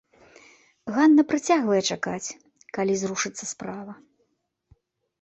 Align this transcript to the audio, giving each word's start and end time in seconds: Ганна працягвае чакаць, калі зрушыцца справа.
Ганна 0.95 1.25
працягвае 1.33 1.81
чакаць, 1.91 2.33
калі 2.81 2.93
зрушыцца 3.05 3.43
справа. 3.55 3.93